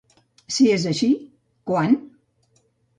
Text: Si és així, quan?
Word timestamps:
Si 0.55 0.65
és 0.77 0.87
així, 0.93 1.11
quan? 1.73 1.97